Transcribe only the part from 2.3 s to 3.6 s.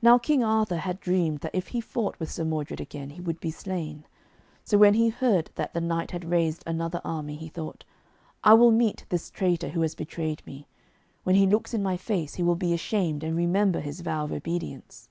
Sir Modred again he would be